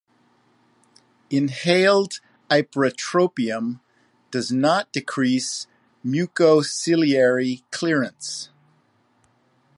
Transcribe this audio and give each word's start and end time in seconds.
Inhaled 1.29 2.21
ipratropium 2.49 3.81
does 4.31 4.51
not 4.51 4.91
decrease 4.91 5.67
mucociliary 6.03 7.61
clearance. 7.69 8.49